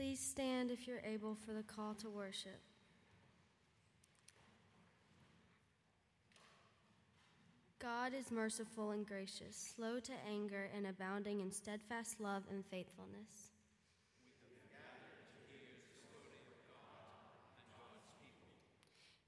[0.00, 2.58] Please stand if you're able for the call to worship.
[7.78, 13.50] God is merciful and gracious, slow to anger, and abounding in steadfast love and faithfulness.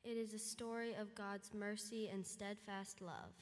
[0.05, 3.35] It is a story of God's mercy and steadfast love.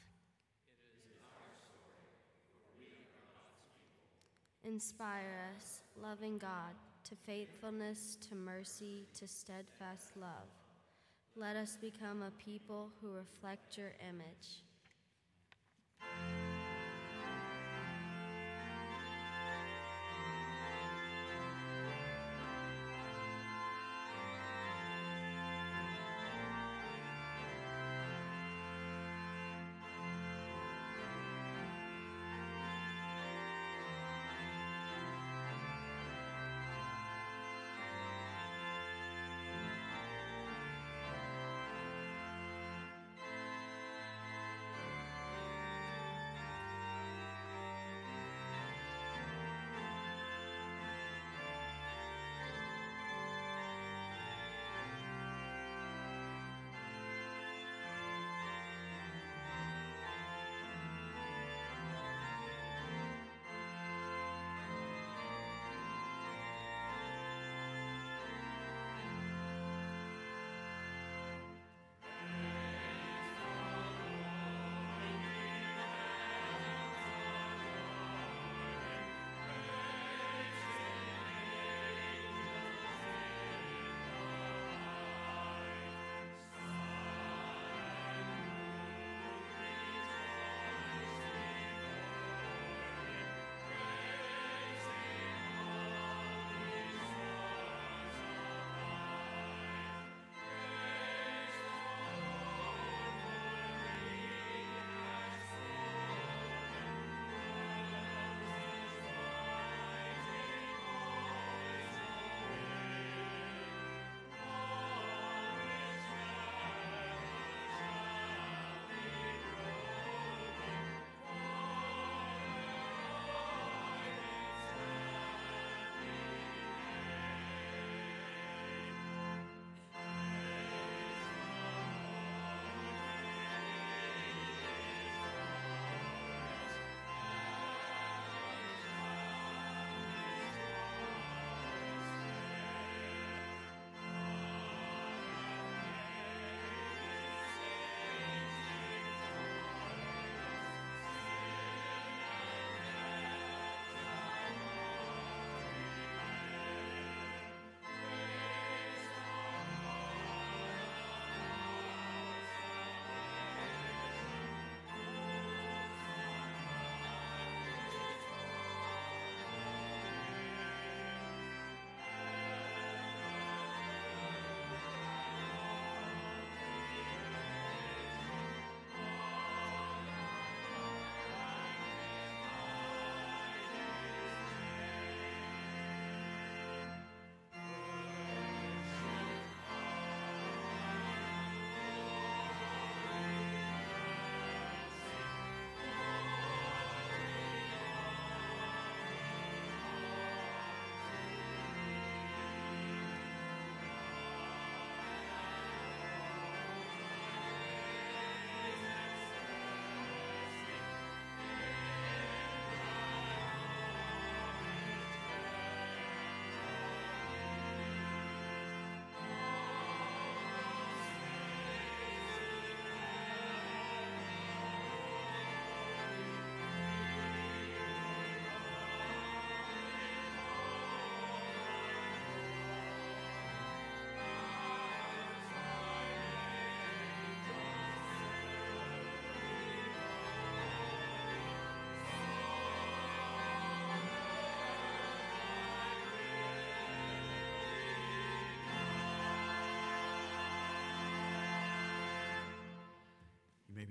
[4.65, 10.49] Inspire us, loving God, to faithfulness, to mercy, to steadfast love.
[11.35, 14.63] Let us become a people who reflect your image.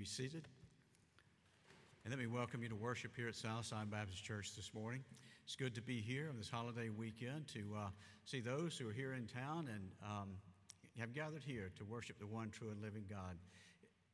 [0.01, 0.47] Be seated.
[2.03, 5.03] And let me welcome you to worship here at Southside Baptist Church this morning.
[5.45, 7.89] It's good to be here on this holiday weekend to uh,
[8.25, 10.29] see those who are here in town and um,
[10.97, 13.37] have gathered here to worship the one true and living God.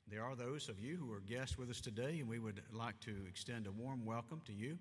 [0.10, 3.00] There are those of you who are guests with us today, and we would like
[3.01, 4.78] to extend a warm welcome to you,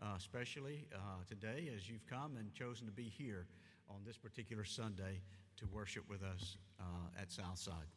[0.00, 3.48] uh, especially uh, today as you've come and chosen to be here
[3.90, 5.20] on this particular Sunday
[5.56, 7.88] to worship with us uh, at Southside.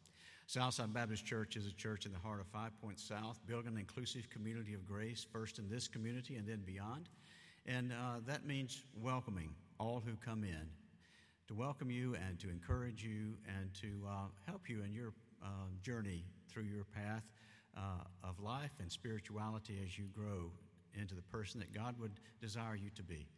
[0.48, 3.78] Southside Baptist Church is a church in the heart of Five Points South, building an
[3.78, 7.10] inclusive community of grace, first in this community and then beyond.
[7.66, 10.66] And uh, that means welcoming all who come in,
[11.48, 15.12] to welcome you and to encourage you and to uh, help you in your
[15.44, 17.24] uh, journey through your path
[17.76, 20.50] uh, of life and spirituality as you grow
[20.98, 23.28] into the person that God would desire you to be.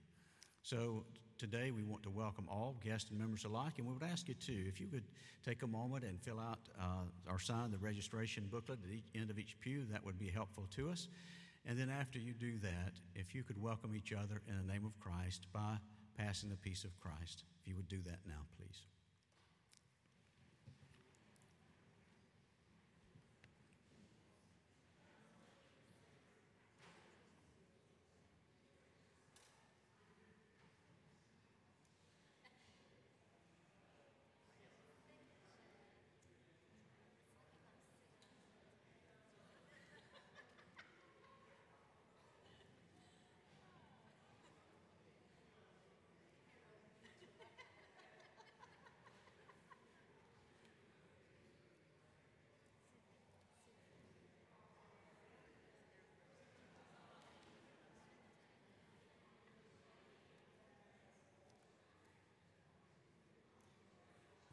[0.62, 1.02] So
[1.40, 4.34] today we want to welcome all guests and members alike, and we would ask you
[4.34, 5.04] too, if you could
[5.42, 9.30] take a moment and fill out uh, or sign the registration booklet at the end
[9.30, 11.08] of each pew, that would be helpful to us.
[11.66, 14.84] And then after you do that, if you could welcome each other in the name
[14.84, 15.78] of Christ by
[16.18, 17.44] passing the peace of Christ.
[17.62, 18.84] If you would do that now, please.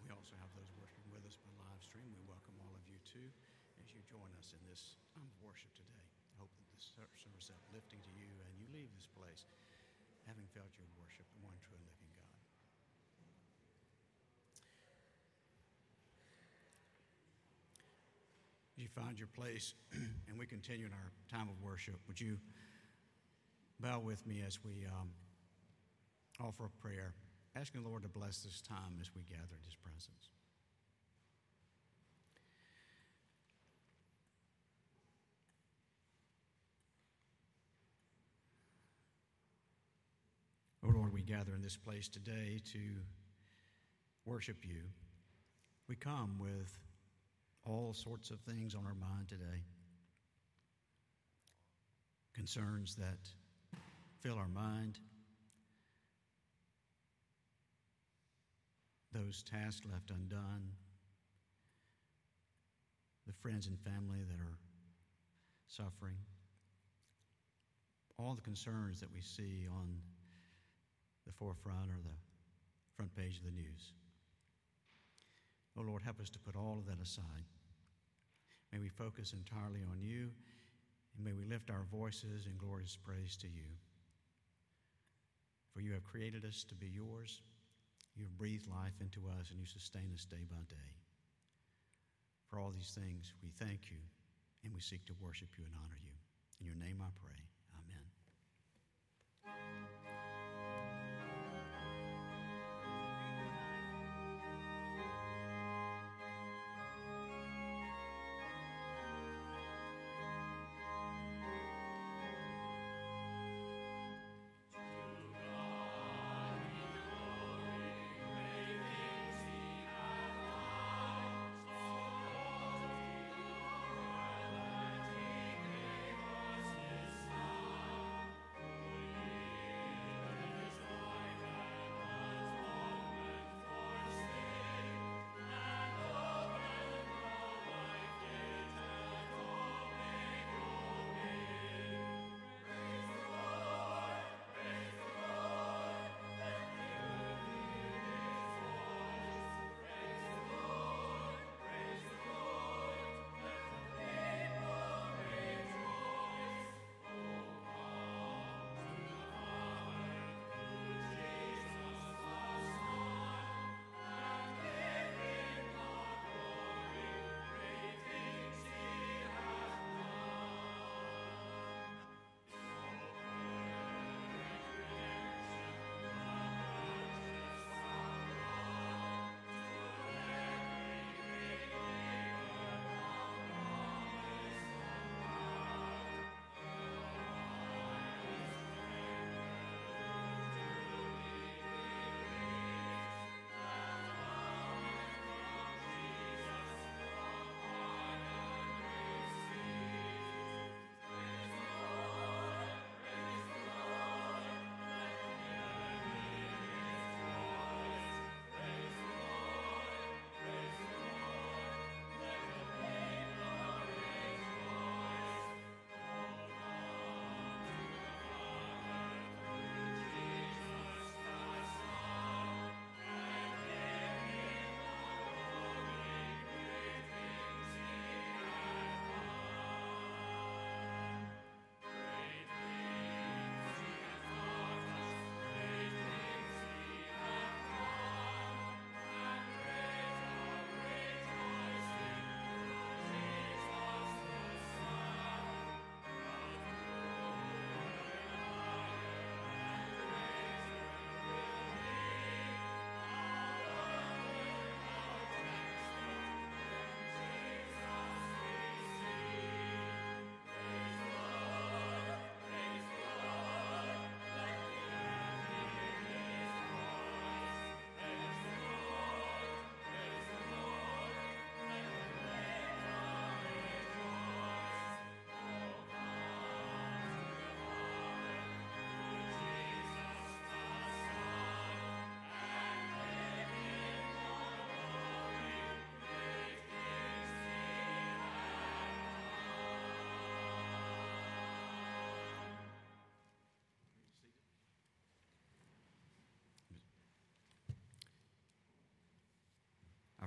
[0.07, 2.09] We also have those worshiping with us by live stream.
[2.09, 3.29] We welcome all of you too
[3.85, 6.05] as you join us in this time of worship today.
[6.33, 9.45] I hope that this service is uplifting to you and you leave this place
[10.25, 12.41] having felt your worship the one true and living God.
[18.73, 19.77] As you find your place
[20.25, 22.41] and we continue in our time of worship, would you
[23.77, 25.13] bow with me as we um,
[26.41, 27.13] offer a prayer,
[27.53, 30.33] asking the Lord to bless this time as we gather in His presence.
[40.87, 42.79] Oh Lord, we gather in this place today to
[44.25, 44.83] worship you.
[45.89, 46.77] We come with
[47.65, 49.63] all sorts of things on our mind today,
[52.33, 53.17] concerns that
[54.21, 54.99] fill our mind,
[59.11, 60.71] those tasks left undone,
[63.25, 64.57] the friends and family that are
[65.67, 66.15] suffering,
[68.17, 69.97] all the concerns that we see on
[71.27, 72.17] the forefront or the
[72.95, 73.93] front page of the news.
[75.77, 77.45] Oh Lord, help us to put all of that aside.
[78.71, 80.31] May we focus entirely on you,
[81.15, 83.69] and may we lift our voices in glorious praise to you.
[85.73, 87.41] For you have created us to be yours.
[88.15, 90.91] You have breathed life into us, and you sustain us day by day.
[92.49, 94.01] For all these things, we thank you,
[94.63, 96.15] and we seek to worship you and honor you.
[96.59, 97.46] In your name I pray.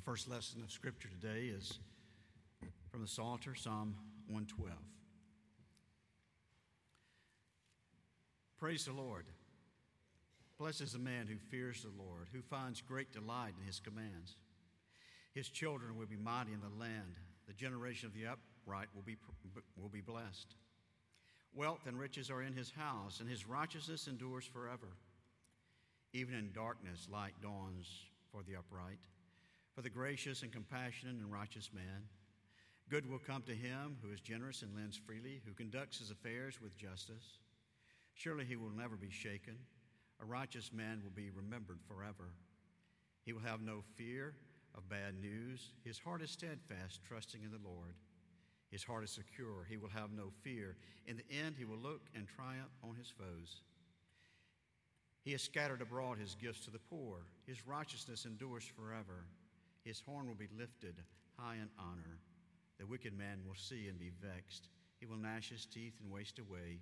[0.00, 1.78] Our first lesson of Scripture today is
[2.90, 3.94] from the Psalter, Psalm
[4.28, 4.72] 112.
[8.58, 9.26] Praise the Lord.
[10.58, 14.36] Blessed is the man who fears the Lord, who finds great delight in his commands.
[15.34, 17.16] His children will be mighty in the land.
[17.46, 19.18] The generation of the upright will be,
[19.76, 20.54] will be blessed.
[21.52, 24.96] Wealth and riches are in his house, and his righteousness endures forever.
[26.14, 27.86] Even in darkness, light dawns
[28.32, 29.00] for the upright.
[29.80, 32.04] For the gracious and compassionate and righteous man,
[32.90, 36.60] good will come to him who is generous and lends freely, who conducts his affairs
[36.60, 37.38] with justice.
[38.12, 39.54] Surely he will never be shaken.
[40.20, 42.34] A righteous man will be remembered forever.
[43.24, 44.34] He will have no fear
[44.74, 45.72] of bad news.
[45.82, 47.94] His heart is steadfast, trusting in the Lord.
[48.70, 49.64] His heart is secure.
[49.66, 50.76] He will have no fear.
[51.06, 53.62] In the end, he will look and triumph on his foes.
[55.22, 57.20] He has scattered abroad his gifts to the poor.
[57.46, 59.24] His righteousness endures forever.
[59.84, 60.96] His horn will be lifted
[61.36, 62.18] high in honor.
[62.78, 64.68] The wicked man will see and be vexed.
[64.98, 66.80] He will gnash his teeth and waste away.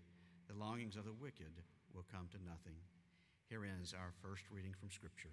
[0.49, 1.62] The longings of the wicked
[1.95, 2.78] will come to nothing.
[3.49, 5.33] Here ends our first reading from Scripture.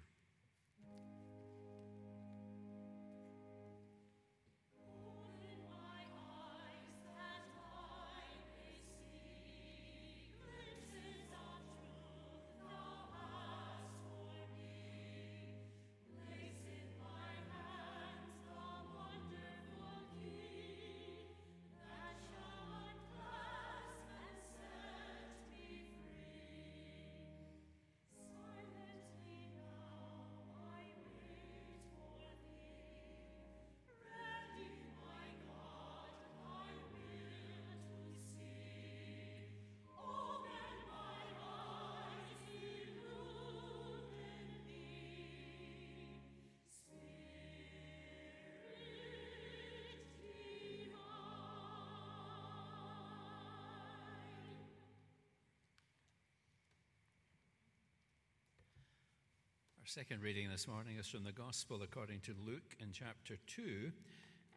[59.86, 63.92] Our second reading this morning is from the Gospel according to Luke in chapter 2,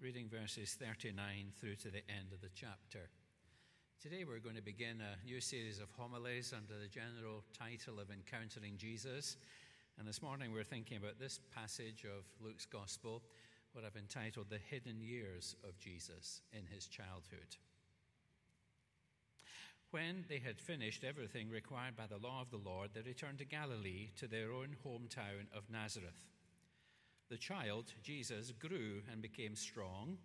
[0.01, 3.11] reading verses 39 through to the end of the chapter.
[4.01, 8.09] Today we're going to begin a new series of homilies under the general title of
[8.09, 9.37] Encountering Jesus.
[9.99, 13.21] And this morning we're thinking about this passage of Luke's Gospel,
[13.73, 17.55] what I've entitled The Hidden Years of Jesus in His Childhood.
[19.91, 23.45] When they had finished everything required by the law of the Lord, they returned to
[23.45, 26.27] Galilee, to their own hometown of Nazareth.
[27.29, 30.17] The child, Jesus, grew and became strong,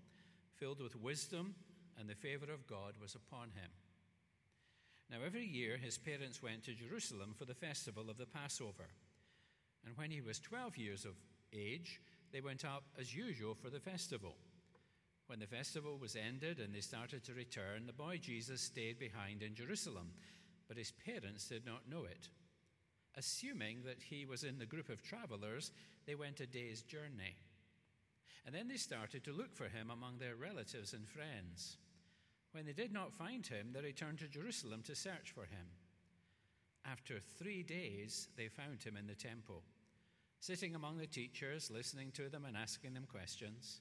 [0.56, 1.54] filled with wisdom,
[1.98, 3.70] and the favor of God was upon him.
[5.10, 8.88] Now, every year his parents went to Jerusalem for the festival of the Passover.
[9.86, 11.12] And when he was 12 years of
[11.54, 12.00] age,
[12.32, 14.34] they went up as usual for the festival.
[15.26, 19.42] When the festival was ended and they started to return, the boy Jesus stayed behind
[19.42, 20.10] in Jerusalem,
[20.68, 22.28] but his parents did not know it.
[23.16, 25.70] Assuming that he was in the group of travelers,
[26.06, 27.36] they went a day's journey.
[28.44, 31.78] And then they started to look for him among their relatives and friends.
[32.52, 35.66] When they did not find him, they returned to Jerusalem to search for him.
[36.84, 39.62] After three days, they found him in the temple,
[40.40, 43.80] sitting among the teachers, listening to them and asking them questions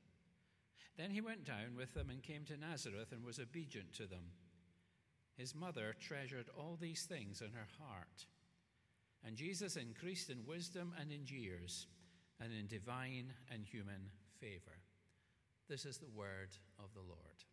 [1.01, 4.29] Then he went down with them and came to Nazareth and was obedient to them.
[5.35, 8.27] His mother treasured all these things in her heart.
[9.25, 11.87] And Jesus increased in wisdom and in years,
[12.39, 14.77] and in divine and human favor.
[15.67, 17.45] This is the word of the Lord.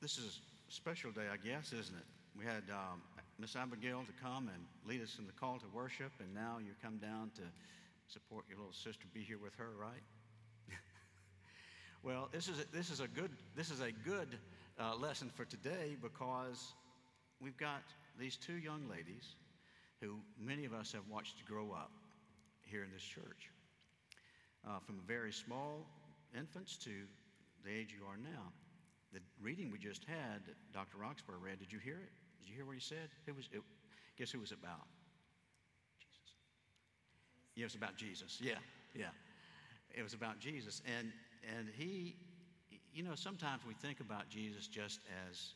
[0.00, 2.06] This is a special day, I guess, isn't it?
[2.36, 3.02] We had um,
[3.38, 6.72] Miss Abigail to come and lead us in the call to worship, and now you
[6.82, 7.42] come down to
[8.08, 10.02] support your little sister, be here with her, right?
[12.02, 14.38] well, this is a, this is a good this is a good
[14.80, 16.72] uh, lesson for today because
[17.40, 17.82] we've got
[18.18, 19.36] these two young ladies
[20.00, 21.92] who many of us have watched grow up
[22.64, 23.50] here in this church,
[24.66, 25.86] uh, from very small
[26.34, 26.90] infants to
[27.64, 28.52] the age you are now.
[29.12, 30.42] The reading we just had,
[30.72, 30.98] Dr.
[30.98, 32.12] Roxburgh read, did you hear it?
[32.40, 33.10] Did you hear what he said?
[33.26, 33.60] It was, it,
[34.16, 34.86] guess who it was about?
[35.98, 36.34] Jesus.
[37.56, 38.38] Yeah, it was about Jesus.
[38.40, 38.62] Yeah,
[38.94, 39.12] yeah.
[39.92, 40.82] It was about Jesus.
[40.98, 41.12] And,
[41.56, 42.16] and he,
[42.94, 45.54] you know, sometimes we think about Jesus just as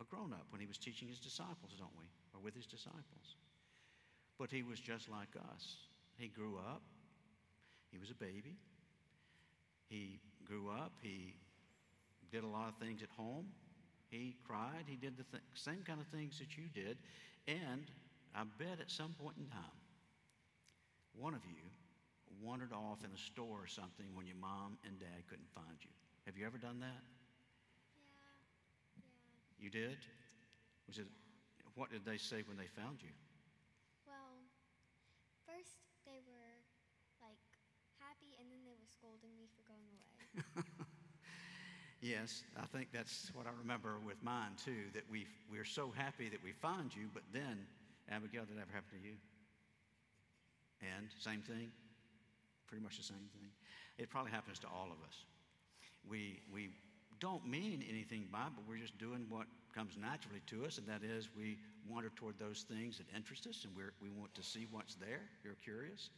[0.00, 2.06] a grown up when he was teaching his disciples, don't we?
[2.34, 3.36] Or with his disciples.
[4.38, 5.76] But he was just like us.
[6.16, 6.82] He grew up,
[7.90, 8.56] he was a baby.
[9.88, 10.20] He
[10.52, 11.32] grew up, he
[12.30, 13.46] did a lot of things at home.
[14.10, 16.98] He cried, he did the th- same kind of things that you did.
[17.48, 17.88] And
[18.36, 19.80] I bet at some point in time,
[21.16, 21.56] one of you
[22.44, 25.92] wandered off in a store or something when your mom and dad couldn't find you.
[26.26, 27.00] Have you ever done that?
[27.96, 28.04] Yeah.
[29.00, 29.64] Yeah.
[29.64, 29.96] You did?
[30.86, 31.08] Was it
[31.74, 33.12] what did they say when they found you?
[34.04, 34.44] Well,
[35.48, 36.60] first they were
[37.24, 37.40] like
[37.96, 40.21] happy and then they were scolding me for going away.
[42.02, 46.28] Yes, I think that's what I remember with mine too, that we we're so happy
[46.30, 47.62] that we find you, but then,
[48.10, 49.14] Abigail, that ever happen to you?
[50.82, 51.70] And same thing?
[52.66, 53.46] Pretty much the same thing.
[53.98, 55.14] It probably happens to all of us.
[56.10, 56.70] We, we
[57.20, 60.86] don't mean anything by it, but we're just doing what comes naturally to us, and
[60.88, 61.56] that is we
[61.88, 65.22] wander toward those things that interest us, and we're, we want to see what's there.
[65.44, 66.10] You're curious.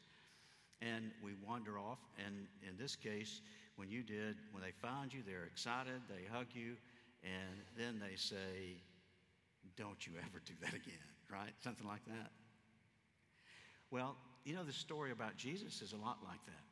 [0.80, 3.42] And we wander off, and in this case,
[3.76, 6.76] when you did, when they find you, they're excited, they hug you,
[7.22, 8.78] and then they say,
[9.76, 11.52] Don't you ever do that again, right?
[11.62, 12.30] Something like that.
[13.90, 16.64] Well, you know, the story about Jesus is a lot like that.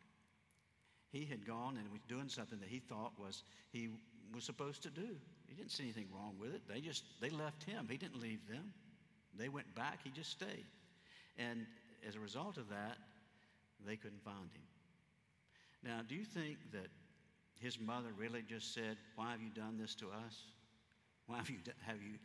[1.10, 3.88] He had gone and was doing something that he thought was he
[4.34, 5.08] was supposed to do.
[5.46, 6.62] He didn't see anything wrong with it.
[6.68, 7.86] They just they left him.
[7.90, 8.72] He didn't leave them.
[9.38, 10.00] They went back.
[10.04, 10.64] He just stayed.
[11.38, 11.66] And
[12.06, 12.96] as a result of that,
[13.86, 14.71] they couldn't find him.
[15.84, 16.88] Now, do you think that
[17.60, 20.46] his mother really just said, Why have you done this to us?
[21.26, 22.18] Why have you, have you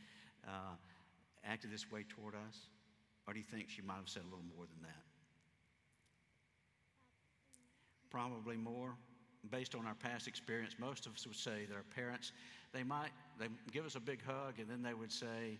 [0.48, 0.76] uh,
[1.44, 2.58] acted this way toward us?
[3.28, 5.04] Or do you think she might have said a little more than that?
[8.10, 8.96] Probably more.
[9.52, 12.32] Based on our past experience, most of us would say that our parents,
[12.74, 15.60] they might they give us a big hug and then they would say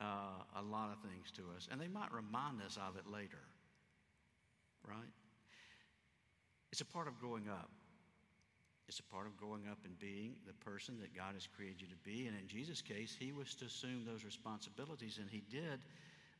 [0.00, 1.68] uh, a lot of things to us.
[1.70, 3.42] And they might remind us of it later.
[4.86, 5.15] Right?
[6.76, 7.70] It's a part of growing up.
[8.86, 11.88] It's a part of growing up and being the person that God has created you
[11.88, 12.26] to be.
[12.26, 15.80] And in Jesus' case, he was to assume those responsibilities, and he did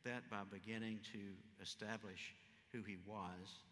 [0.05, 1.17] that by beginning to
[1.59, 2.35] establish
[2.71, 3.65] who he was.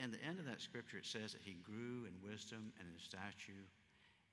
[0.00, 2.98] And the end of that scripture, it says that he grew in wisdom and in
[2.98, 3.70] stature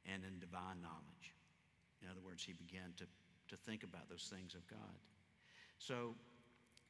[0.10, 1.30] and in divine knowledge.
[2.02, 4.98] In other words, he began to, to think about those things of God.
[5.78, 6.16] So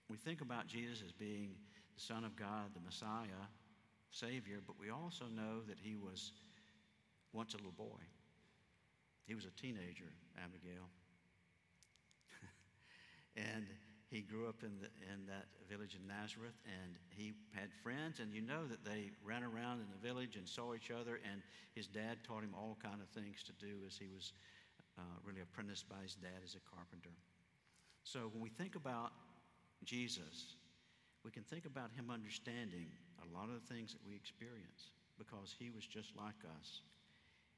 [0.08, 1.60] we think about Jesus as being
[1.93, 3.52] the Son of God, the Messiah,
[4.11, 6.31] Savior, but we also know that he was
[7.33, 8.01] once a little boy.
[9.25, 10.87] He was a teenager, Abigail.
[13.35, 13.67] and
[14.09, 18.33] he grew up in, the, in that village in Nazareth, and he had friends, and
[18.33, 21.41] you know that they ran around in the village and saw each other, and
[21.75, 24.31] his dad taught him all kind of things to do as he was
[24.97, 27.11] uh, really apprenticed by his dad as a carpenter.
[28.03, 29.11] So when we think about
[29.83, 30.55] Jesus,
[31.27, 32.87] we can think about him understanding
[33.19, 36.79] a lot of the things that we experience because he was just like us.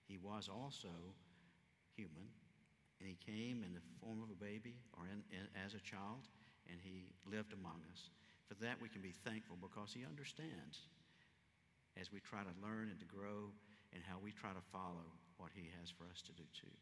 [0.10, 0.90] He was also
[1.94, 2.34] human,
[2.98, 6.26] and he came in the form of a baby or in, in, as a child,
[6.66, 8.10] and he lived among us.
[8.50, 10.90] For that, we can be thankful because he understands
[11.94, 13.54] as we try to learn and to grow
[13.94, 15.06] and how we try to follow
[15.38, 16.74] what he has for us to do too.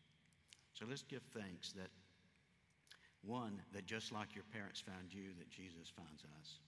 [0.71, 1.91] So let's give thanks that
[3.27, 6.63] one, that just like your parents found you, that Jesus finds us.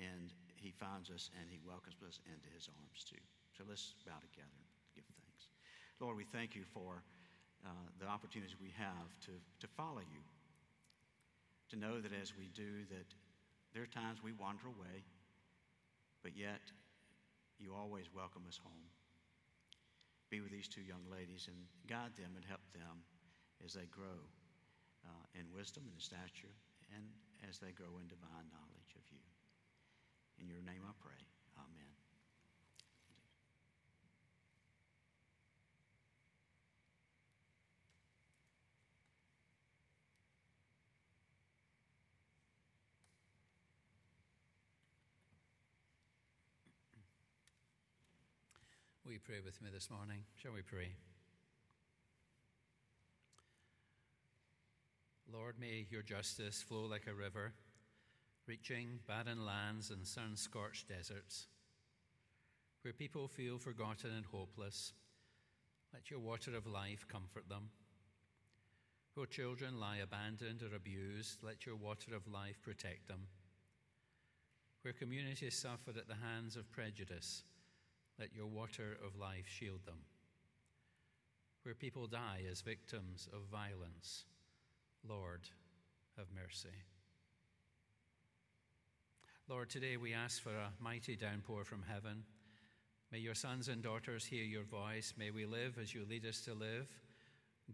[0.00, 3.20] And he finds us and he welcomes us into his arms too.
[3.52, 5.52] So let's bow together and give thanks.
[6.00, 7.04] Lord, we thank you for
[7.60, 10.22] uh, the opportunities we have to, to follow you.
[11.70, 13.08] To know that as we do, that
[13.76, 15.04] there are times we wander away,
[16.24, 16.64] but yet
[17.60, 18.88] you always welcome us home.
[20.32, 23.04] Be with these two young ladies and guide them and help them
[23.62, 24.18] as they grow
[25.04, 26.54] uh, in wisdom and in stature
[26.96, 27.04] and
[27.48, 29.22] as they grow in divine knowledge of you.
[30.40, 31.12] In your name I pray.
[31.58, 31.84] Amen.
[49.04, 50.24] Will you pray with me this morning?
[50.42, 50.92] Shall we pray?
[55.30, 57.52] Lord, may your justice flow like a river
[58.50, 61.46] reaching barren lands and sun scorched deserts.
[62.82, 64.92] Where people feel forgotten and hopeless,
[65.94, 67.70] let your water of life comfort them.
[69.14, 73.20] Where children lie abandoned or abused, let your water of life protect them.
[74.82, 77.44] Where communities suffer at the hands of prejudice,
[78.18, 80.02] let your water of life shield them.
[81.62, 84.24] Where people die as victims of violence,
[85.08, 85.42] Lord,
[86.16, 86.74] have mercy.
[89.50, 92.22] Lord, today we ask for a mighty downpour from heaven.
[93.10, 95.12] May your sons and daughters hear your voice.
[95.18, 96.86] May we live as you lead us to live,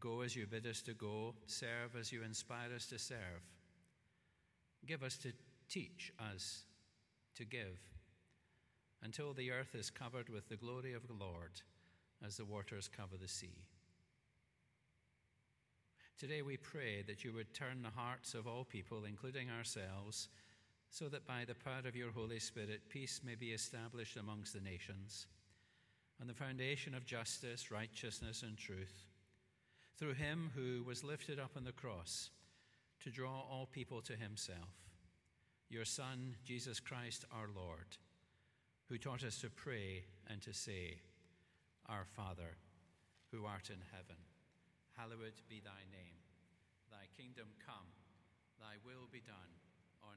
[0.01, 3.43] go as you bid us to go, serve as you inspire us to serve.
[4.87, 5.35] Give us to
[5.69, 6.63] teach us
[7.35, 7.79] to give
[9.03, 11.61] until the earth is covered with the glory of the Lord
[12.27, 13.67] as the waters cover the sea.
[16.19, 20.29] Today we pray that you would turn the hearts of all people, including ourselves,
[20.97, 24.61] so that by the power of your Holy Spirit, peace may be established amongst the
[24.61, 25.27] nations,
[26.23, 29.05] on the foundation of justice, righteousness, and truth,
[29.99, 32.31] through him who was lifted up on the cross
[33.05, 34.73] to draw all people to himself,
[35.69, 37.99] your Son, Jesus Christ our Lord,
[38.89, 40.97] who taught us to pray and to say,
[41.91, 42.57] Our Father,
[43.31, 44.17] who art in heaven
[44.97, 46.17] Hallowed be thy name.
[46.89, 47.93] Thy kingdom come,
[48.57, 49.66] thy will be done, on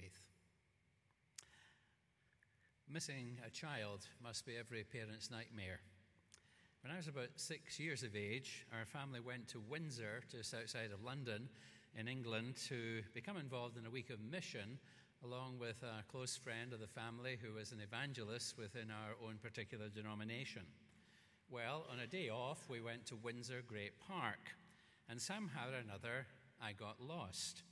[0.00, 0.18] Faith.
[2.88, 5.80] Missing a child must be every parent's nightmare.
[6.82, 10.92] When I was about six years of age, our family went to Windsor, just outside
[10.92, 11.48] of London,
[11.98, 14.78] in England, to become involved in a week of mission,
[15.24, 19.38] along with a close friend of the family who was an evangelist within our own
[19.42, 20.62] particular denomination.
[21.50, 24.54] Well, on a day off, we went to Windsor Great Park,
[25.08, 26.26] and somehow or another,
[26.60, 27.62] I got lost.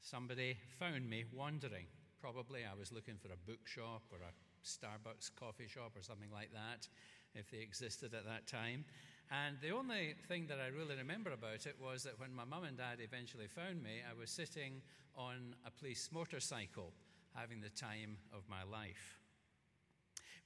[0.00, 1.86] Somebody found me wandering.
[2.20, 4.32] Probably I was looking for a bookshop or a
[4.64, 6.88] Starbucks coffee shop or something like that
[7.34, 8.84] if they existed at that time.
[9.30, 12.64] And the only thing that I really remember about it was that when my mum
[12.64, 14.82] and dad eventually found me, I was sitting
[15.14, 16.92] on a police motorcycle
[17.34, 19.18] having the time of my life.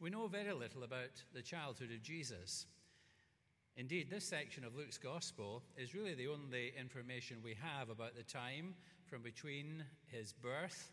[0.00, 2.66] We know very little about the childhood of Jesus.
[3.76, 8.22] Indeed, this section of Luke's Gospel is really the only information we have about the
[8.22, 8.74] time
[9.08, 10.90] from between his birth,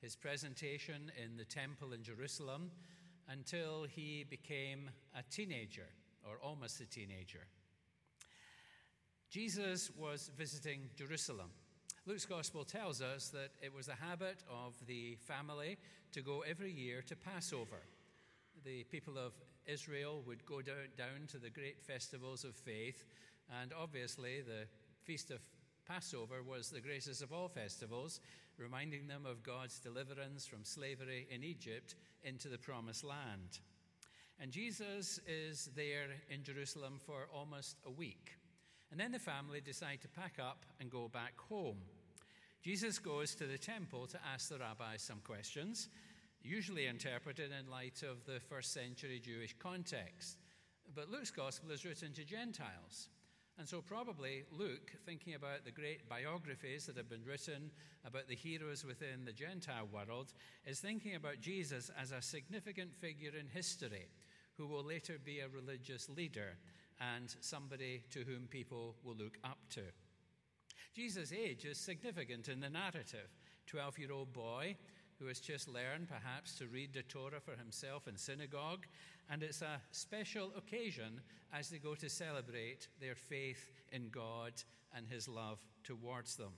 [0.00, 2.70] his presentation in the temple in Jerusalem,
[3.28, 5.86] until he became a teenager,
[6.28, 7.46] or almost a teenager.
[9.30, 11.50] Jesus was visiting Jerusalem.
[12.04, 15.78] Luke's gospel tells us that it was the habit of the family
[16.12, 17.82] to go every year to Passover.
[18.64, 19.32] The people of
[19.66, 23.04] Israel would go down to the great festivals of faith,
[23.60, 24.66] and obviously the
[25.04, 25.40] Feast of
[25.86, 28.20] Passover was the greatest of all festivals,
[28.56, 33.58] reminding them of God's deliverance from slavery in Egypt into the promised land.
[34.40, 38.32] And Jesus is there in Jerusalem for almost a week.
[38.90, 41.78] And then the family decide to pack up and go back home.
[42.62, 45.88] Jesus goes to the temple to ask the rabbi some questions,
[46.42, 50.38] usually interpreted in light of the first century Jewish context.
[50.94, 53.08] But Luke's gospel is written to Gentiles.
[53.58, 57.70] And so, probably Luke, thinking about the great biographies that have been written
[58.04, 60.32] about the heroes within the Gentile world,
[60.66, 64.08] is thinking about Jesus as a significant figure in history
[64.56, 66.56] who will later be a religious leader
[67.14, 69.82] and somebody to whom people will look up to.
[70.94, 73.28] Jesus' age is significant in the narrative.
[73.66, 74.76] 12 year old boy
[75.22, 78.86] who has just learned, perhaps, to read the Torah for himself in synagogue,
[79.30, 81.20] and it's a special occasion
[81.52, 84.52] as they go to celebrate their faith in God
[84.96, 86.52] and his love towards them.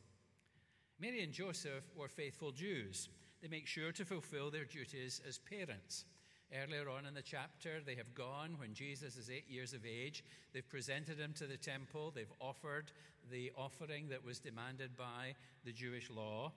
[0.98, 3.10] Mary and Joseph were faithful Jews.
[3.42, 6.06] They make sure to fulfill their duties as parents.
[6.54, 10.24] Earlier on in the chapter, they have gone when Jesus is eight years of age.
[10.52, 12.12] They've presented him to the temple.
[12.14, 12.92] They've offered
[13.30, 16.52] the offering that was demanded by the Jewish law.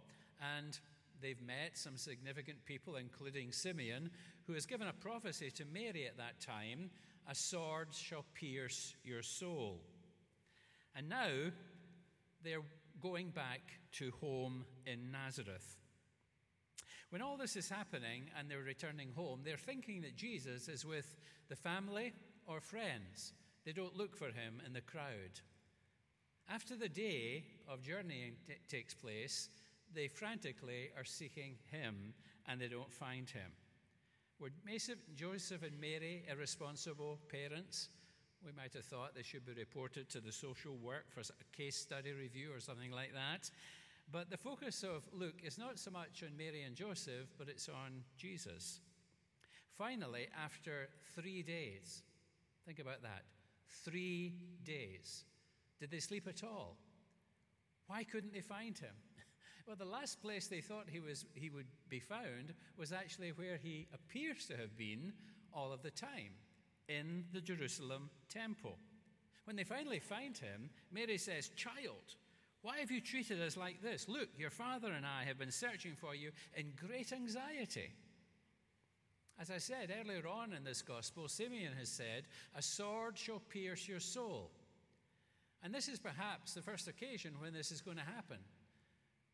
[0.55, 0.79] And
[1.21, 4.09] they've met some significant people, including Simeon,
[4.45, 6.89] who has given a prophecy to Mary at that time
[7.29, 9.81] a sword shall pierce your soul.
[10.95, 11.29] And now
[12.43, 12.61] they're
[13.01, 13.61] going back
[13.93, 15.77] to home in Nazareth.
[17.09, 21.17] When all this is happening and they're returning home, they're thinking that Jesus is with
[21.49, 22.13] the family
[22.45, 23.33] or friends.
[23.65, 25.41] They don't look for him in the crowd.
[26.49, 29.49] After the day of journeying t- takes place,
[29.93, 32.13] they frantically are seeking him
[32.47, 33.51] and they don't find him.
[34.39, 34.49] Were
[35.15, 37.89] Joseph and Mary irresponsible parents?
[38.45, 41.75] We might have thought they should be reported to the social work for a case
[41.75, 43.49] study review or something like that.
[44.11, 47.67] But the focus of Luke is not so much on Mary and Joseph, but it's
[47.67, 48.79] on Jesus.
[49.77, 52.03] Finally, after three days,
[52.65, 53.23] think about that
[53.83, 55.25] three days,
[55.79, 56.77] did they sleep at all?
[57.87, 58.93] Why couldn't they find him?
[59.67, 63.57] Well, the last place they thought he, was, he would be found was actually where
[63.57, 65.11] he appears to have been
[65.53, 66.31] all of the time
[66.87, 68.77] in the Jerusalem temple.
[69.43, 72.15] When they finally find him, Mary says, Child,
[72.61, 74.07] why have you treated us like this?
[74.07, 77.91] Look, your father and I have been searching for you in great anxiety.
[79.37, 82.23] As I said earlier on in this gospel, Simeon has said,
[82.55, 84.49] A sword shall pierce your soul.
[85.61, 88.37] And this is perhaps the first occasion when this is going to happen.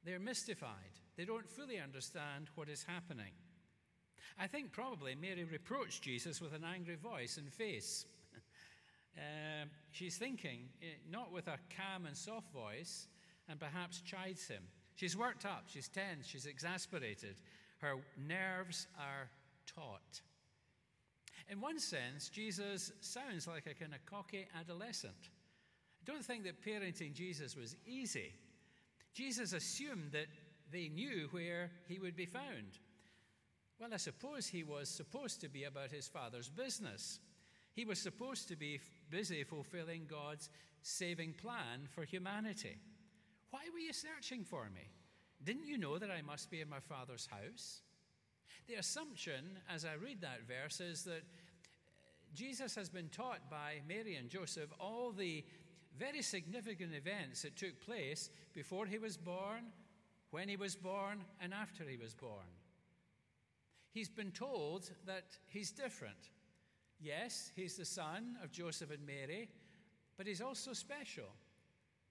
[0.06, 1.00] They're mystified.
[1.16, 3.32] They don't fully understand what is happening.
[4.40, 8.06] I think probably Mary reproached Jesus with an angry voice and face.
[9.18, 13.08] uh, she's thinking, eh, not with a calm and soft voice,
[13.48, 14.64] and perhaps chides him.
[14.96, 17.36] She's worked up, she's tense, she's exasperated.
[17.80, 19.30] Her nerves are
[19.68, 20.22] taut.
[21.50, 25.30] In one sense, Jesus sounds like a kind of cocky adolescent.
[26.02, 28.34] I don't think that parenting Jesus was easy.
[29.14, 30.28] Jesus assumed that
[30.72, 32.80] they knew where he would be found.
[33.80, 37.20] Well, I suppose he was supposed to be about his father's business.
[37.74, 40.50] He was supposed to be busy fulfilling God's
[40.82, 42.78] saving plan for humanity.
[43.52, 44.90] Why were you searching for me?
[45.44, 47.82] Didn't you know that I must be in my Father's house?
[48.68, 53.82] The assumption, as I read that verse, is that uh, Jesus has been taught by
[53.88, 55.44] Mary and Joseph all the
[55.98, 59.66] very significant events that took place before he was born,
[60.32, 62.50] when he was born, and after he was born.
[63.92, 66.32] He's been told that he's different.
[67.00, 69.50] Yes, he's the son of Joseph and Mary,
[70.18, 71.30] but he's also special.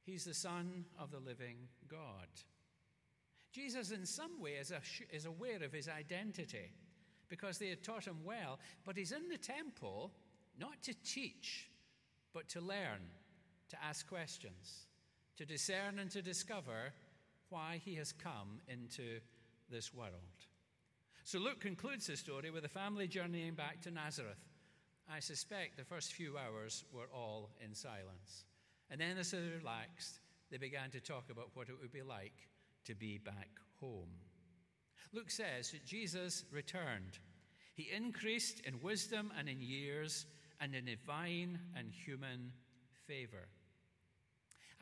[0.05, 1.57] He's the son of the living
[1.89, 2.29] God.
[3.53, 4.73] Jesus, in some way, is,
[5.13, 6.73] is aware of his identity
[7.29, 10.13] because they had taught him well, but he's in the temple
[10.59, 11.69] not to teach,
[12.33, 13.01] but to learn,
[13.73, 14.87] to ask questions,
[15.39, 16.93] to discern and to discover
[17.49, 19.19] why he has come into
[19.71, 20.13] this world.
[21.25, 24.45] So Luke concludes the story with the family journeying back to Nazareth.
[25.11, 28.45] I suspect the first few hours were all in silence.
[28.91, 30.21] And then, as they relaxed,
[30.51, 32.49] they began to talk about what it would be like
[32.85, 33.49] to be back
[33.81, 34.11] home.
[35.15, 37.19] Luke says that Jesus returned.
[37.75, 40.27] He increased in wisdom and in years
[40.61, 42.53] and in divine and human
[43.07, 43.49] favor.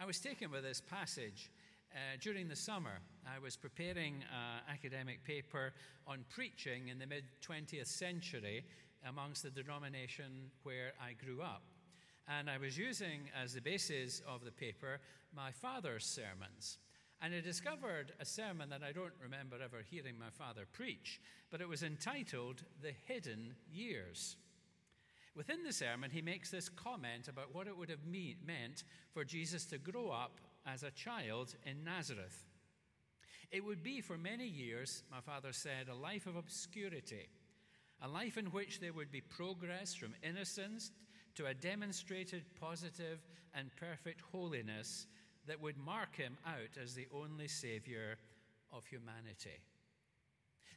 [0.01, 1.51] I was taken with this passage
[1.92, 3.01] uh, during the summer.
[3.26, 5.74] I was preparing an academic paper
[6.07, 8.64] on preaching in the mid 20th century
[9.07, 11.64] amongst the denomination where I grew up.
[12.28, 15.01] And I was using as the basis of the paper
[15.36, 16.78] my father's sermons.
[17.20, 21.20] And I discovered a sermon that I don't remember ever hearing my father preach,
[21.51, 24.36] but it was entitled The Hidden Years.
[25.35, 29.24] Within the sermon, he makes this comment about what it would have mean, meant for
[29.24, 32.47] Jesus to grow up as a child in Nazareth.
[33.51, 37.28] It would be for many years, my father said, a life of obscurity,
[38.03, 40.93] a life in which there would be progress from innocence
[41.35, 43.20] to a demonstrated positive
[43.55, 45.07] and perfect holiness
[45.47, 48.18] that would mark him out as the only Savior
[48.72, 49.59] of humanity.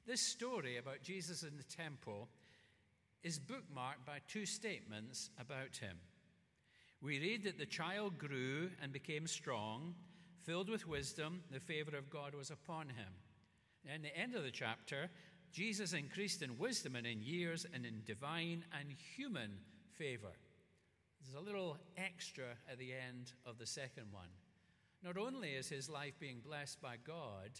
[0.06, 2.28] This story about Jesus in the temple
[3.24, 5.98] is bookmarked by two statements about him.
[7.02, 9.96] We read that the child grew and became strong,
[10.44, 13.14] filled with wisdom, the favor of God was upon him.
[13.86, 15.10] And at the end of the chapter,
[15.52, 19.52] Jesus increased in wisdom and in years and in divine and human
[19.98, 20.32] favor.
[21.22, 24.30] There's a little extra at the end of the second one.
[25.04, 27.52] Not only is his life being blessed by God,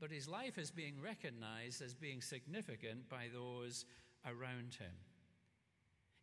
[0.00, 3.84] but his life is being recognized as being significant by those
[4.26, 4.92] around him.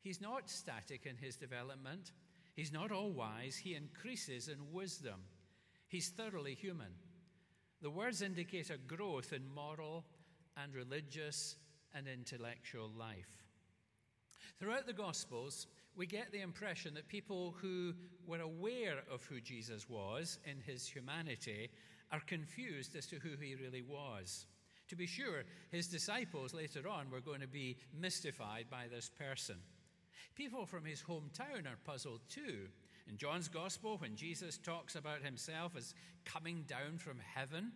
[0.06, 2.12] He's not static in his development.
[2.54, 3.56] He's not all wise.
[3.56, 5.20] He increases in wisdom.
[5.88, 6.94] He's thoroughly human.
[7.82, 10.06] The words indicate a growth in moral
[10.58, 11.56] and religious
[11.96, 13.48] and intellectual life.
[14.60, 17.96] Throughout the Gospels, we get the impression that people who
[18.28, 21.72] were aware of who Jesus was in his humanity
[22.12, 24.46] are confused as to who he really was.
[24.90, 29.56] To be sure, his disciples later on were going to be mystified by this person.
[30.34, 32.68] People from his hometown are puzzled too.
[33.08, 35.94] In John's Gospel, when Jesus talks about himself as
[36.26, 37.72] coming down from heaven,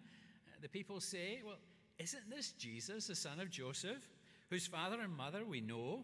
[0.48, 1.58] uh, the people say, Well,
[2.00, 4.10] isn't this Jesus, the son of Joseph,
[4.50, 6.04] whose father and mother we know?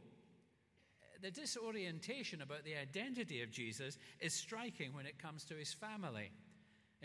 [1.02, 5.74] Uh, the disorientation about the identity of Jesus is striking when it comes to his
[5.74, 6.32] family.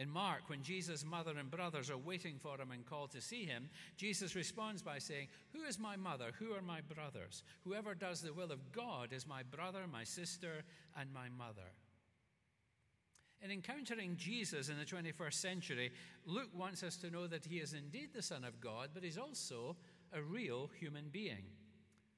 [0.00, 3.44] In Mark, when Jesus' mother and brothers are waiting for him and called to see
[3.44, 6.30] him, Jesus responds by saying, Who is my mother?
[6.38, 7.42] Who are my brothers?
[7.64, 10.64] Whoever does the will of God is my brother, my sister,
[10.98, 11.74] and my mother.
[13.42, 15.92] In encountering Jesus in the 21st century,
[16.24, 19.18] Luke wants us to know that he is indeed the Son of God, but he's
[19.18, 19.76] also
[20.14, 21.44] a real human being,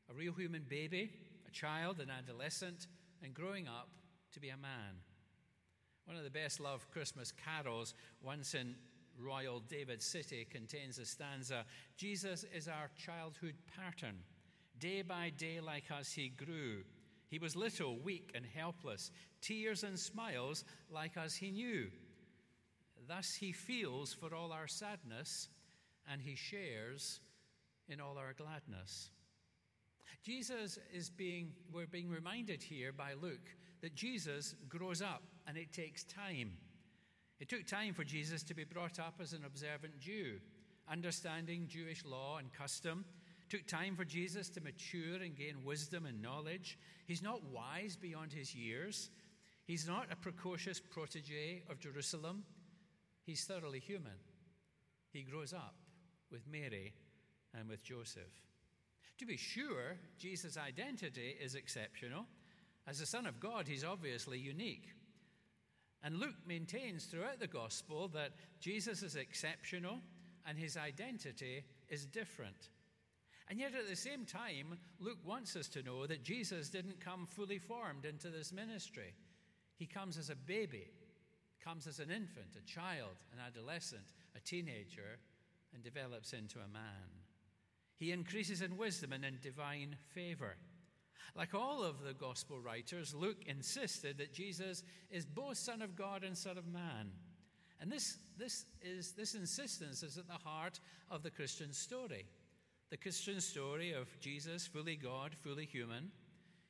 [0.09, 1.11] a real human baby,
[1.49, 2.87] a child, an adolescent,
[3.25, 3.89] and growing up
[4.35, 5.01] to be a man.
[6.05, 8.75] One of the best loved Christmas carols, once in
[9.19, 11.65] Royal David City, contains a stanza
[11.97, 14.19] Jesus is our childhood pattern.
[14.79, 16.83] Day by day, like us, he grew.
[17.29, 19.11] He was little, weak, and helpless.
[19.41, 21.87] Tears and smiles, like us, he knew.
[23.07, 25.49] Thus he feels for all our sadness,
[26.11, 27.21] and he shares
[27.89, 29.11] in all our gladness.
[30.23, 35.23] Jesus is being, we're being reminded here by Luke that Jesus grows up
[35.53, 36.53] and it takes time.
[37.39, 40.39] It took time for Jesus to be brought up as an observant Jew,
[40.91, 43.05] understanding Jewish law and custom.
[43.43, 46.79] It took time for Jesus to mature and gain wisdom and knowledge.
[47.05, 49.11] He's not wise beyond his years.
[49.67, 52.45] He's not a precocious protege of Jerusalem.
[53.27, 54.21] He's thoroughly human.
[55.13, 55.75] He grows up
[56.31, 56.95] with Mary
[57.53, 58.33] and with Joseph.
[59.19, 62.25] To be sure, Jesus' identity is exceptional.
[62.89, 64.89] As the Son of God, he's obviously unique.
[66.05, 70.01] And Luke maintains throughout the gospel that Jesus is exceptional,
[70.47, 72.71] and his identity is different.
[73.49, 77.27] And yet, at the same time, Luke wants us to know that Jesus didn't come
[77.27, 79.15] fully formed into this ministry.
[79.77, 80.87] He comes as a baby,
[81.63, 85.19] comes as an infant, a child, an adolescent, a teenager,
[85.75, 87.23] and develops into a man.
[87.97, 90.57] He increases in wisdom and in divine favor.
[91.35, 96.25] Like all of the gospel writers, Luke insisted that Jesus is both Son of God
[96.25, 97.11] and Son of Man.
[97.81, 100.79] And this, this, is, this insistence is at the heart
[101.11, 102.27] of the Christian story.
[102.91, 106.11] The Christian story of Jesus, fully God, fully human.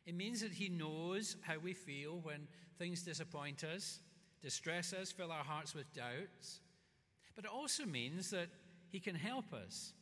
[0.07, 2.49] It means that he knows how we feel when
[2.79, 4.01] things disappoint us,
[4.41, 6.61] distress us, fill our hearts with doubts.
[7.35, 8.49] But it also means that
[8.91, 9.93] he can help us.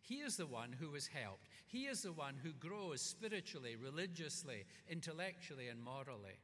[0.00, 1.47] He is the one who was helped.
[1.68, 6.40] He is the one who grows spiritually, religiously, intellectually, and morally.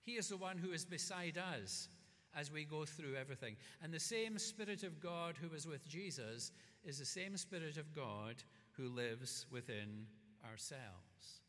[0.00, 1.88] He is the one who is beside us
[2.34, 3.56] as we go through everything.
[3.82, 6.52] And the same Spirit of God who was with Jesus
[6.84, 8.36] is the same Spirit of God
[8.72, 10.06] who lives within
[10.50, 11.42] ourselves.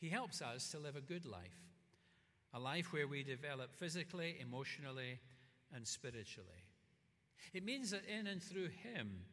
[0.00, 1.74] He helps us to live a good life,
[2.54, 5.18] a life where we develop physically, emotionally,
[5.74, 6.64] and spiritually.
[7.52, 9.24] It means that in and through Him,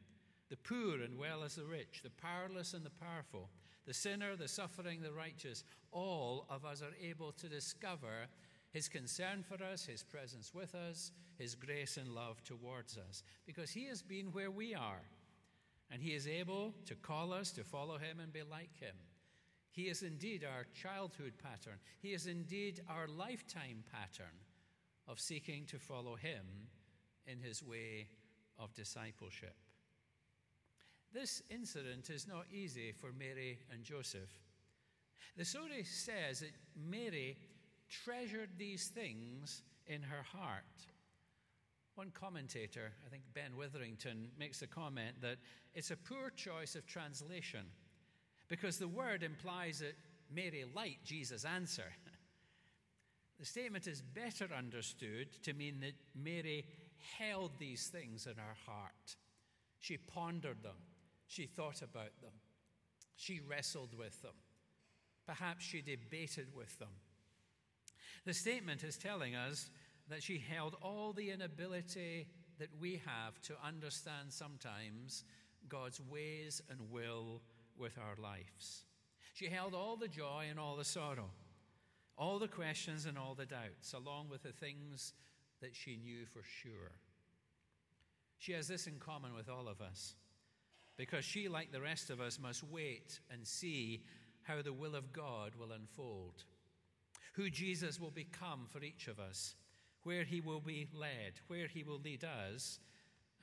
[0.56, 3.49] the poor and well as the rich, the powerless and the powerful,
[3.86, 8.28] the sinner, the suffering, the righteous, all of us are able to discover
[8.72, 13.72] his concern for us, his presence with us, his grace and love towards us, because
[13.72, 15.01] he has been where we are.
[15.91, 18.95] And he is able to call us to follow him and be like him.
[19.72, 21.80] He is indeed our childhood pattern.
[22.01, 24.36] He is indeed our lifetime pattern
[25.08, 26.45] of seeking to follow him
[27.28, 28.08] in his way
[28.58, 29.56] of discipleship.
[31.16, 34.30] This incident is not easy for Mary and Joseph.
[35.38, 37.38] The story says that Mary
[37.89, 40.66] treasured these things in her heart.
[41.95, 45.38] One commentator, I think Ben Witherington, makes the comment that
[45.74, 47.66] it's a poor choice of translation
[48.49, 49.95] because the word implies that
[50.30, 51.93] Mary liked Jesus' answer.
[53.39, 56.66] the statement is better understood to mean that Mary
[57.18, 59.16] held these things in her heart.
[59.80, 60.76] She pondered them,
[61.28, 62.34] she thought about them.
[63.16, 64.36] She wrestled with them.
[65.26, 66.90] Perhaps she debated with them.
[68.26, 69.70] The statement is telling us
[70.10, 72.28] that she held all the inability
[72.60, 75.24] that we have to understand sometimes
[75.68, 77.42] God's ways and will
[77.78, 78.84] with our lives.
[79.34, 81.32] She held all the joy and all the sorrow,
[82.18, 85.14] all the questions and all the doubts, along with the things
[85.62, 86.92] that she knew for sure.
[88.38, 90.16] She has this in common with all of us
[90.98, 94.04] because she, like the rest of us, must wait and see
[94.43, 96.43] how the will of God will unfold,
[97.34, 99.56] who Jesus will become for each of us,
[100.04, 102.80] where he will be led, where he will lead us,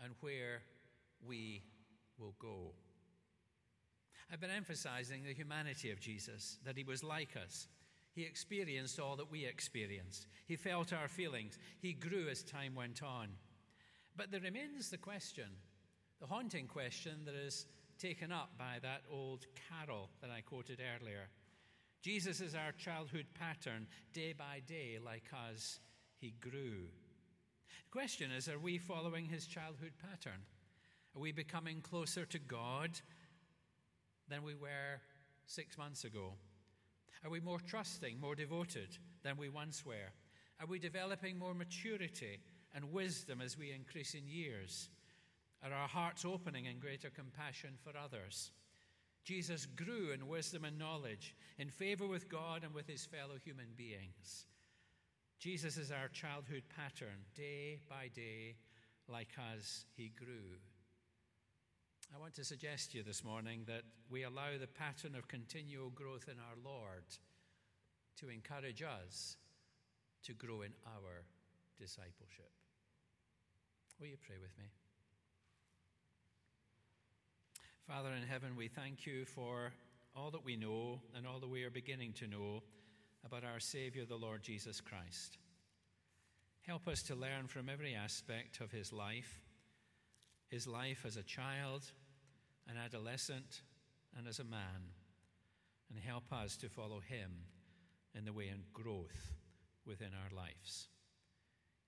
[0.03, 0.63] and where
[1.27, 1.63] we
[2.19, 2.73] will go.
[4.33, 7.69] I've been emphasizing the humanity of Jesus, that he was like us.
[8.15, 10.27] He experienced all that we experience.
[10.47, 11.59] He felt our feelings.
[11.81, 13.29] He grew as time went on.
[14.17, 15.47] But there remains the question
[16.23, 17.67] the haunting question that is
[17.99, 21.29] taken up by that old carol that I quoted earlier.
[22.01, 25.81] Jesus is our childhood pattern, day by day, like us,
[26.21, 26.87] he grew.
[27.87, 30.43] The question is are we following his childhood pattern?
[31.17, 33.01] Are we becoming closer to God
[34.29, 35.01] than we were
[35.47, 36.35] six months ago?
[37.25, 40.13] Are we more trusting, more devoted than we once were?
[40.61, 42.39] Are we developing more maturity
[42.73, 44.89] and wisdom as we increase in years?
[45.65, 48.51] Are our hearts opening in greater compassion for others?
[49.25, 53.69] Jesus grew in wisdom and knowledge, in favor with God and with his fellow human
[53.77, 54.47] beings.
[55.39, 58.57] Jesus is our childhood pattern, day by day,
[59.09, 60.59] like as he grew.
[62.15, 65.91] I want to suggest to you this morning that we allow the pattern of continual
[65.91, 67.05] growth in our Lord
[68.19, 69.37] to encourage us
[70.25, 71.25] to grow in our
[71.79, 72.51] discipleship.
[73.99, 74.65] Will you pray with me?
[77.87, 79.73] Father in heaven, we thank you for
[80.15, 82.63] all that we know and all that we are beginning to know
[83.27, 85.39] about our Savior, the Lord Jesus Christ.
[86.67, 89.41] Help us to learn from every aspect of his life
[90.53, 91.83] his life as a child,
[92.69, 93.63] an adolescent,
[94.19, 94.93] and as a man,
[95.89, 97.31] and help us to follow him
[98.15, 99.33] in the way and growth
[99.87, 100.89] within our lives.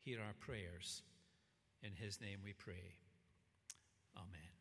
[0.00, 1.02] Hear our prayers.
[1.82, 2.94] In his name we pray.
[4.16, 4.53] Amen.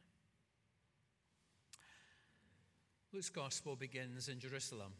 [3.14, 4.92] Luke's gospel begins in Jerusalem.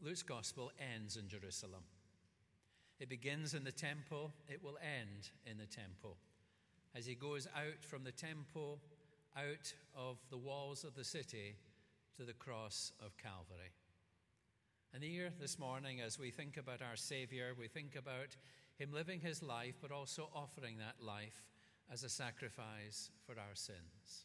[0.00, 1.82] Luke's gospel ends in Jerusalem.
[2.98, 6.16] It begins in the temple, it will end in the temple.
[6.94, 8.78] As he goes out from the temple,
[9.36, 11.56] out of the walls of the city
[12.16, 13.72] to the cross of Calvary.
[14.94, 18.34] And here this morning, as we think about our Savior, we think about
[18.78, 21.44] Him living His life, but also offering that life
[21.92, 24.24] as a sacrifice for our sins.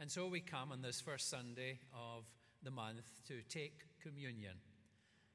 [0.00, 2.22] And so we come on this first Sunday of
[2.62, 4.54] the month to take communion.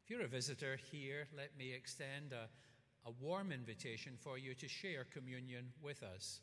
[0.02, 2.48] If you're a visitor here, let me extend a,
[3.06, 6.40] a warm invitation for you to share communion with us.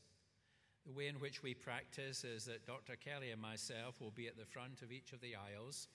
[0.85, 2.97] The way in which we practice is that Dr.
[2.97, 5.89] Kelly and myself will be at the front of each of the aisles,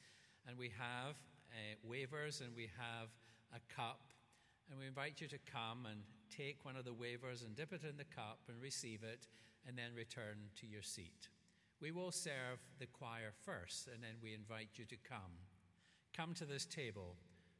[0.47, 1.13] and we have
[1.51, 3.09] uh, wavers and we have
[3.53, 4.01] a cup.
[4.71, 6.01] And we invite you to come and
[6.35, 9.27] take one of the wavers and dip it in the cup and receive it,
[9.67, 11.29] and then return to your seat.
[11.81, 15.43] We will serve the choir first, and then we invite you to come.
[16.15, 17.15] Come to this table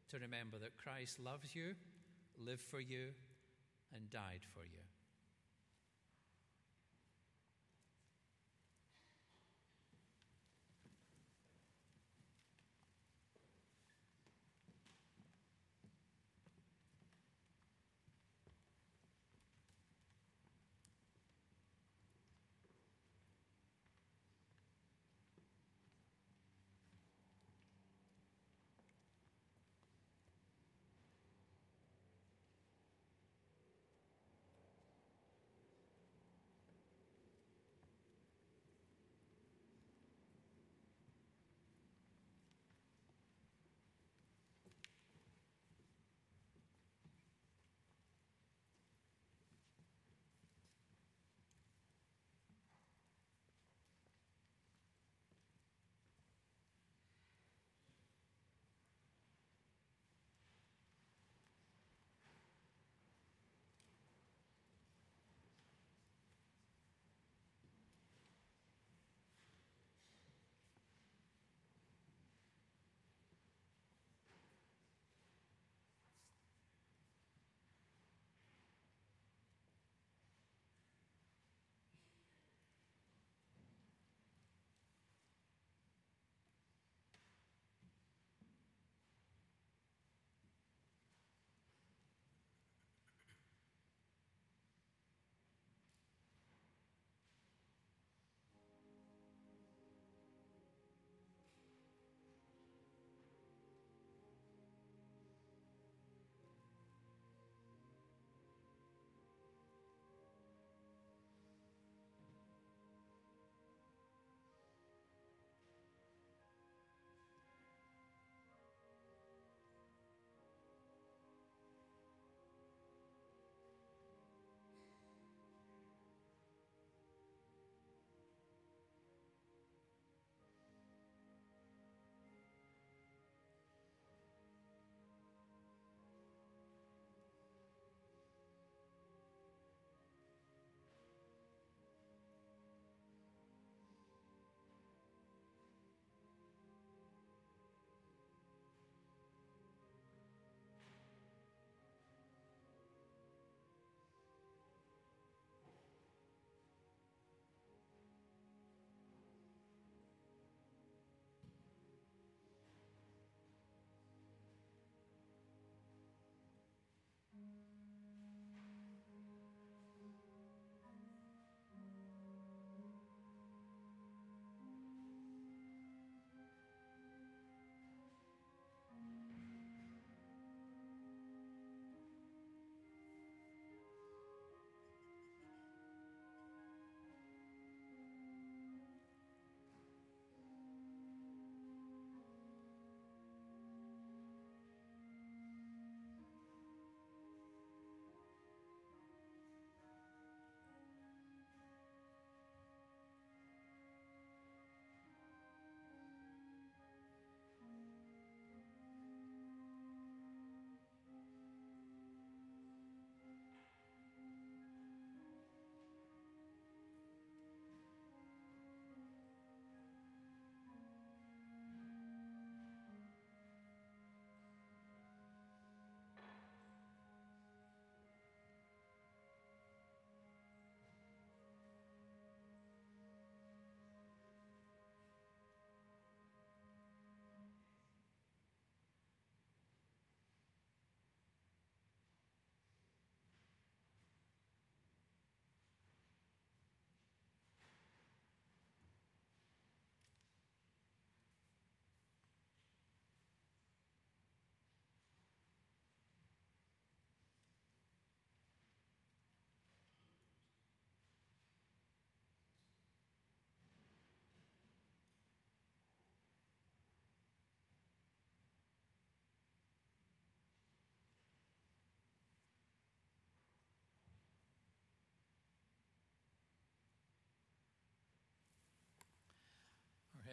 [0.09, 1.76] to remember that Christ loves you,
[2.43, 3.09] lived for you,
[3.93, 4.95] and died for you.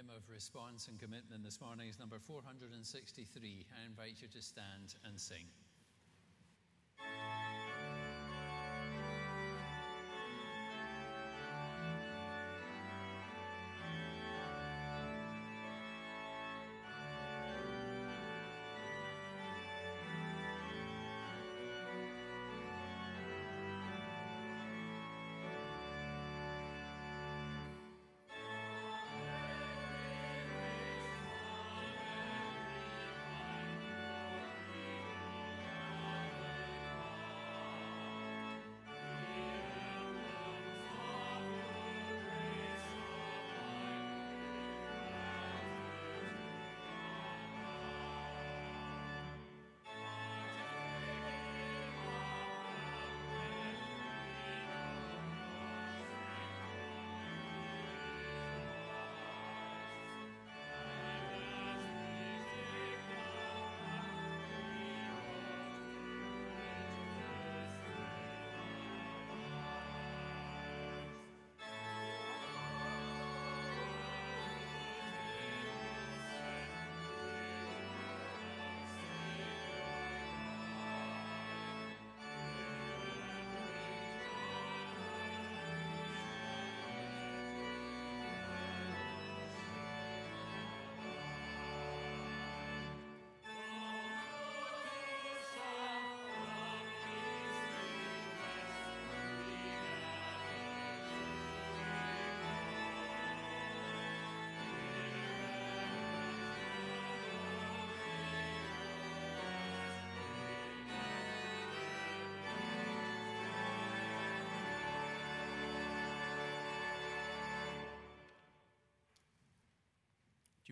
[0.03, 3.67] Hymn of response and commitment this morning is number 463.
[3.71, 5.47] I invite you to stand and sing.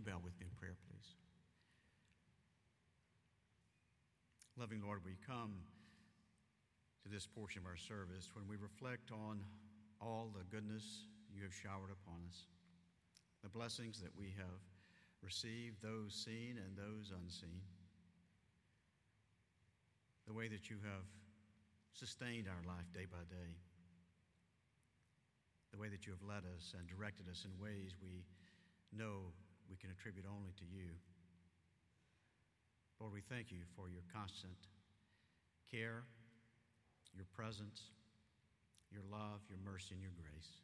[0.01, 1.12] You bow with me in prayer, please?
[4.57, 5.53] Loving Lord, we come
[7.05, 9.44] to this portion of our service when we reflect on
[10.01, 12.48] all the goodness you have showered upon us,
[13.42, 14.64] the blessings that we have
[15.20, 17.61] received, those seen and those unseen,
[20.26, 21.05] the way that you have
[21.92, 23.53] sustained our life day by day,
[25.72, 28.24] the way that you have led us and directed us in ways we
[28.96, 29.32] know
[29.71, 30.91] we can attribute only to you.
[32.99, 34.59] Lord, we thank you for your constant
[35.71, 36.03] care,
[37.14, 37.95] your presence,
[38.91, 40.61] your love, your mercy, and your grace.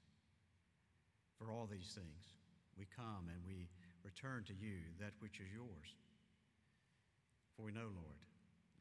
[1.38, 2.34] For all these things,
[2.74, 3.70] we come and we
[4.02, 5.94] return to you that which is yours.
[7.54, 8.20] For we know, Lord,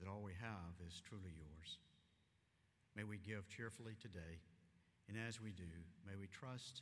[0.02, 1.80] that all we have is truly yours.
[2.98, 4.42] May we give cheerfully today,
[5.08, 5.70] and as we do,
[6.04, 6.82] may we trust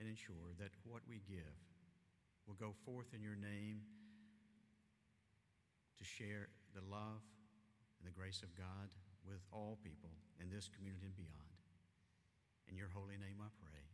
[0.00, 1.56] and ensure that what we give
[2.46, 3.82] will go forth in your name
[5.98, 7.22] to share the love
[7.98, 8.90] and the grace of God
[9.26, 11.58] with all people in this community and beyond.
[12.68, 13.85] In your holy name I pray.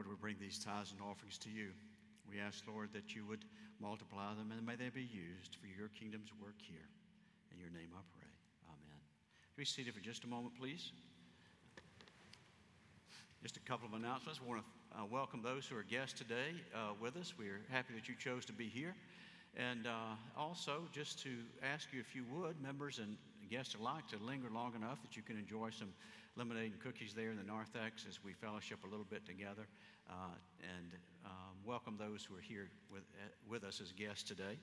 [0.00, 1.76] Lord, we bring these tithes and offerings to you.
[2.26, 3.44] We ask, Lord, that you would
[3.82, 6.88] multiply them and may they be used for your kingdom's work here.
[7.52, 8.24] In your name I pray.
[8.64, 8.96] Amen.
[9.58, 10.92] Be seated for just a moment, please.
[13.42, 14.40] Just a couple of announcements.
[14.40, 17.34] We want to uh, welcome those who are guests today uh, with us.
[17.38, 18.94] We're happy that you chose to be here.
[19.54, 21.30] And uh, also, just to
[21.62, 23.18] ask you if you would, members and
[23.50, 25.92] guests alike, to linger long enough that you can enjoy some
[26.36, 29.66] lemonade and cookies there in the narthex as we fellowship a little bit together.
[30.08, 30.92] Uh, and
[31.26, 34.56] um, welcome those who are here with, uh, with us as guests today.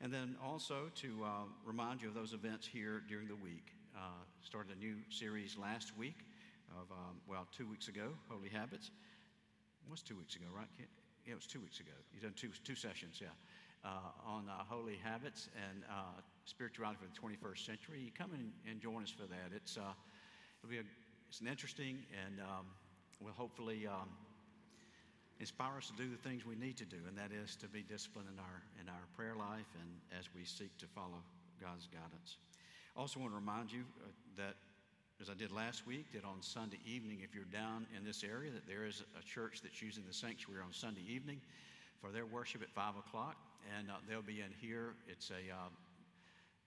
[0.00, 1.28] And then also to uh,
[1.64, 3.72] remind you of those events here during the week.
[3.96, 6.18] Uh, started a new series last week
[6.70, 8.90] of, um, well, two weeks ago, Holy Habits.
[9.86, 10.68] It was two weeks ago, right?
[10.78, 11.96] Yeah, it was two weeks ago.
[12.12, 13.34] You've done two, two sessions, yeah,
[13.84, 13.88] uh,
[14.26, 18.00] on uh, Holy Habits and uh, Spirituality for the 21st Century.
[18.00, 19.54] You come and, and join us for that.
[19.54, 19.92] It's, uh,
[20.60, 20.86] it'll be a,
[21.28, 22.66] it's an interesting and um,
[23.20, 24.08] will hopefully um,
[25.40, 27.82] inspire us to do the things we need to do, and that is to be
[27.82, 31.20] disciplined in our, in our prayer life and as we seek to follow
[31.60, 32.36] God's guidance.
[32.96, 34.54] Also, want to remind you uh, that,
[35.20, 38.50] as I did last week, that on Sunday evening, if you're down in this area,
[38.50, 41.40] that there is a church that's using the sanctuary on Sunday evening
[42.00, 43.36] for their worship at 5 o'clock,
[43.74, 44.94] and uh, they'll be in here.
[45.08, 45.70] It's a uh,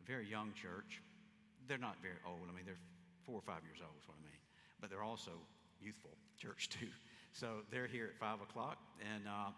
[0.06, 1.02] very young church.
[1.68, 2.50] They're not very old.
[2.50, 2.82] I mean, they're
[3.26, 4.42] four or five years old, is what I mean.
[4.82, 5.32] But they're also
[5.82, 6.90] youthful church, too.
[7.32, 8.78] So they're here at 5 o'clock.
[9.14, 9.52] And uh,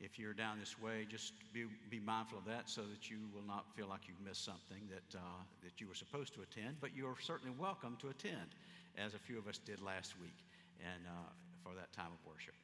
[0.00, 3.46] if you're down this way, just be, be mindful of that so that you will
[3.46, 6.76] not feel like you've missed something that, uh, that you were supposed to attend.
[6.80, 8.52] But you are certainly welcome to attend,
[8.98, 10.36] as a few of us did last week
[10.80, 11.28] and uh,
[11.62, 12.54] for that time of worship.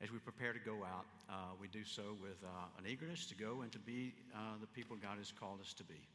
[0.00, 3.34] As we prepare to go out, uh, we do so with uh, an eagerness to
[3.34, 6.06] go and to be uh, the people God has called us to be.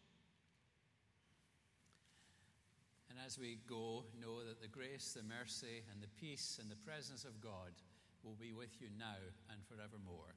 [3.10, 6.80] And as we go, know that the grace, the mercy, and the peace and the
[6.88, 7.76] presence of God
[8.24, 9.20] will be with you now
[9.52, 10.34] and forevermore.